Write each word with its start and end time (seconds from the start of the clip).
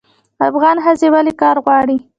افغان 0.47 0.77
ښځې 0.85 1.07
ولې 1.13 1.33
کار 1.41 1.55
غواړي؟ 1.65 1.97